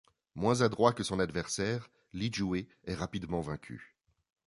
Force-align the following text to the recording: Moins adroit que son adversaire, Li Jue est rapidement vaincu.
Moins 0.33 0.61
adroit 0.63 0.93
que 0.93 1.03
son 1.03 1.19
adversaire, 1.19 1.87
Li 2.13 2.31
Jue 2.33 2.67
est 2.85 2.95
rapidement 2.95 3.41
vaincu. 3.41 3.95